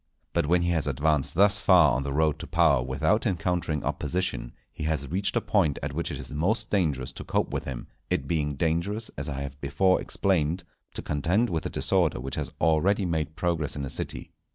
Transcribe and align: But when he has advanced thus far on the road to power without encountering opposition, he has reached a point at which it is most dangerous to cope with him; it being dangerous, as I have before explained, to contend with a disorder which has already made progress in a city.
But 0.33 0.47
when 0.47 0.63
he 0.63 0.71
has 0.71 0.87
advanced 0.87 1.35
thus 1.35 1.59
far 1.59 1.91
on 1.91 2.01
the 2.01 2.11
road 2.11 2.39
to 2.39 2.47
power 2.47 2.81
without 2.81 3.27
encountering 3.27 3.83
opposition, 3.83 4.51
he 4.73 4.85
has 4.85 5.07
reached 5.11 5.35
a 5.37 5.41
point 5.41 5.77
at 5.83 5.93
which 5.93 6.09
it 6.09 6.17
is 6.17 6.33
most 6.33 6.71
dangerous 6.71 7.11
to 7.11 7.23
cope 7.23 7.51
with 7.51 7.65
him; 7.65 7.85
it 8.09 8.27
being 8.27 8.55
dangerous, 8.55 9.11
as 9.15 9.29
I 9.29 9.41
have 9.41 9.61
before 9.61 10.01
explained, 10.01 10.63
to 10.95 11.03
contend 11.03 11.51
with 11.51 11.67
a 11.67 11.69
disorder 11.69 12.19
which 12.19 12.33
has 12.33 12.49
already 12.59 13.05
made 13.05 13.35
progress 13.35 13.75
in 13.75 13.85
a 13.85 13.91
city. 13.91 14.31